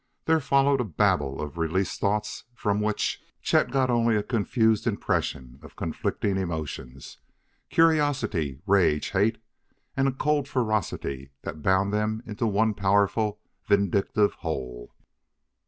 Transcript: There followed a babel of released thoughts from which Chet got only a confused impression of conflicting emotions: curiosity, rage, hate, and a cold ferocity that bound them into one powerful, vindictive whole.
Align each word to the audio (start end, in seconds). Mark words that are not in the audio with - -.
There 0.25 0.39
followed 0.39 0.81
a 0.81 0.83
babel 0.83 1.39
of 1.39 1.59
released 1.59 1.99
thoughts 1.99 2.45
from 2.55 2.81
which 2.81 3.21
Chet 3.43 3.69
got 3.69 3.91
only 3.91 4.15
a 4.15 4.23
confused 4.23 4.87
impression 4.87 5.59
of 5.61 5.75
conflicting 5.75 6.37
emotions: 6.37 7.19
curiosity, 7.69 8.61
rage, 8.65 9.11
hate, 9.11 9.37
and 9.95 10.07
a 10.07 10.11
cold 10.11 10.47
ferocity 10.47 11.29
that 11.43 11.61
bound 11.61 11.93
them 11.93 12.23
into 12.25 12.47
one 12.47 12.73
powerful, 12.73 13.41
vindictive 13.67 14.33
whole. 14.33 14.91